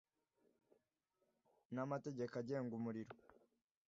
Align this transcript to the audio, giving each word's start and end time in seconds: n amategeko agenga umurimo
n 1.73 1.75
amategeko 1.85 2.33
agenga 2.41 2.71
umurimo 2.79 3.13